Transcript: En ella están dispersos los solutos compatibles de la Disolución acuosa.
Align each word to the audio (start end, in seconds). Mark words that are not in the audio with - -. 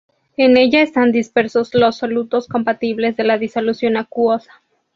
En 0.35 0.57
ella 0.57 0.81
están 0.81 1.11
dispersos 1.11 1.75
los 1.75 1.97
solutos 1.97 2.47
compatibles 2.47 3.15
de 3.17 3.23
la 3.23 3.37
Disolución 3.37 3.97
acuosa. 3.97 4.51